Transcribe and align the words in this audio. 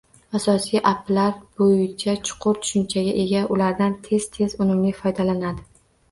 Asosiy 0.37 0.79
apilar 0.91 1.33
bo’yicha 1.61 2.15
chuqur 2.29 2.57
tushunchaga 2.63 3.13
ega, 3.25 3.41
ulardan 3.57 3.93
tez-tez 4.07 4.55
va 4.63 4.67
unumli 4.67 4.95
foydalanadi 5.03 5.63